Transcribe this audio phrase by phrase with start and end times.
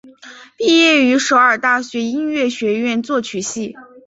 [0.57, 3.75] 毕业于首尔大学音乐学院作曲系。